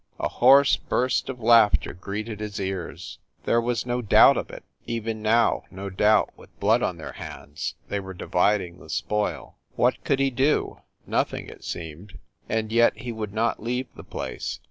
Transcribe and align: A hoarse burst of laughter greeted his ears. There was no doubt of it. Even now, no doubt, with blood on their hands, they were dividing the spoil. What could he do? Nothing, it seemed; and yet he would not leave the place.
A 0.19 0.27
hoarse 0.29 0.77
burst 0.77 1.29
of 1.29 1.41
laughter 1.41 1.93
greeted 1.93 2.39
his 2.39 2.59
ears. 2.59 3.19
There 3.43 3.61
was 3.61 3.85
no 3.85 4.01
doubt 4.01 4.35
of 4.35 4.49
it. 4.49 4.63
Even 4.87 5.21
now, 5.21 5.61
no 5.69 5.91
doubt, 5.91 6.31
with 6.35 6.59
blood 6.59 6.81
on 6.81 6.97
their 6.97 7.11
hands, 7.11 7.75
they 7.87 7.99
were 7.99 8.15
dividing 8.15 8.79
the 8.79 8.89
spoil. 8.89 9.59
What 9.75 10.03
could 10.03 10.17
he 10.17 10.31
do? 10.31 10.81
Nothing, 11.05 11.45
it 11.45 11.63
seemed; 11.63 12.17
and 12.49 12.71
yet 12.71 12.97
he 12.97 13.11
would 13.11 13.31
not 13.31 13.61
leave 13.61 13.89
the 13.95 14.03
place. 14.03 14.59